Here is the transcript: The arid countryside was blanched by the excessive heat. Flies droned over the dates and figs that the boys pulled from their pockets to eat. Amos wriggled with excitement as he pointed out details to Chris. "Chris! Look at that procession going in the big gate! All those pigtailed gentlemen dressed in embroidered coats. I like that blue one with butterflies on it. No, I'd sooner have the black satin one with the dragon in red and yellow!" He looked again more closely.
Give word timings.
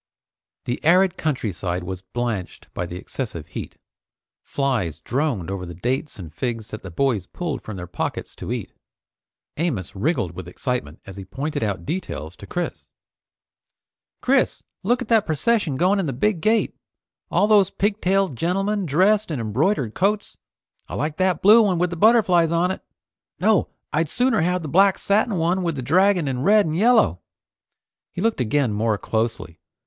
The 0.65 0.83
arid 0.83 1.15
countryside 1.15 1.83
was 1.83 2.01
blanched 2.01 2.73
by 2.73 2.87
the 2.87 2.95
excessive 2.95 3.45
heat. 3.49 3.77
Flies 4.41 4.99
droned 4.99 5.51
over 5.51 5.63
the 5.63 5.75
dates 5.75 6.17
and 6.17 6.33
figs 6.33 6.69
that 6.69 6.81
the 6.81 6.89
boys 6.89 7.27
pulled 7.27 7.61
from 7.61 7.77
their 7.77 7.85
pockets 7.85 8.35
to 8.37 8.51
eat. 8.51 8.73
Amos 9.57 9.95
wriggled 9.95 10.31
with 10.31 10.47
excitement 10.47 11.01
as 11.05 11.17
he 11.17 11.23
pointed 11.23 11.61
out 11.63 11.85
details 11.85 12.35
to 12.37 12.47
Chris. 12.47 12.89
"Chris! 14.21 14.63
Look 14.81 15.03
at 15.03 15.07
that 15.09 15.27
procession 15.27 15.77
going 15.77 15.99
in 15.99 16.07
the 16.07 16.13
big 16.13 16.41
gate! 16.41 16.75
All 17.29 17.45
those 17.45 17.69
pigtailed 17.69 18.35
gentlemen 18.35 18.87
dressed 18.87 19.29
in 19.29 19.39
embroidered 19.39 19.93
coats. 19.93 20.35
I 20.89 20.95
like 20.95 21.17
that 21.17 21.43
blue 21.43 21.61
one 21.61 21.77
with 21.77 21.99
butterflies 21.99 22.51
on 22.51 22.71
it. 22.71 22.81
No, 23.39 23.69
I'd 23.93 24.09
sooner 24.09 24.41
have 24.41 24.63
the 24.63 24.67
black 24.67 24.97
satin 24.97 25.35
one 25.35 25.61
with 25.61 25.75
the 25.75 25.83
dragon 25.83 26.27
in 26.27 26.41
red 26.41 26.65
and 26.65 26.75
yellow!" 26.75 27.21
He 28.11 28.19
looked 28.19 28.41
again 28.41 28.73
more 28.73 28.97
closely. 28.97 29.59